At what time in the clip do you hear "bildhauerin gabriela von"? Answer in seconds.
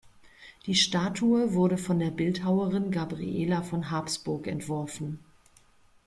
2.09-3.91